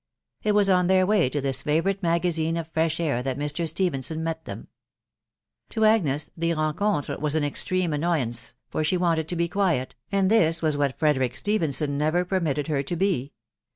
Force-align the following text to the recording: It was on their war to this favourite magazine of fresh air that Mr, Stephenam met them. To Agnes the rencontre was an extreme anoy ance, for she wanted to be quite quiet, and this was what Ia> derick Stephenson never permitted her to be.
It 0.41 0.53
was 0.53 0.67
on 0.67 0.87
their 0.87 1.05
war 1.05 1.29
to 1.29 1.39
this 1.41 1.61
favourite 1.61 2.01
magazine 2.01 2.57
of 2.57 2.69
fresh 2.69 2.99
air 2.99 3.21
that 3.21 3.37
Mr, 3.37 3.67
Stephenam 3.67 4.23
met 4.23 4.45
them. 4.45 4.67
To 5.69 5.85
Agnes 5.85 6.31
the 6.35 6.55
rencontre 6.55 7.19
was 7.19 7.35
an 7.35 7.43
extreme 7.43 7.91
anoy 7.91 8.23
ance, 8.23 8.55
for 8.71 8.83
she 8.83 8.97
wanted 8.97 9.27
to 9.27 9.35
be 9.35 9.47
quite 9.47 9.63
quiet, 9.75 9.95
and 10.11 10.31
this 10.31 10.59
was 10.59 10.75
what 10.75 10.95
Ia> 11.03 11.13
derick 11.13 11.35
Stephenson 11.35 11.99
never 11.99 12.25
permitted 12.25 12.67
her 12.67 12.81
to 12.81 12.95
be. 12.95 13.33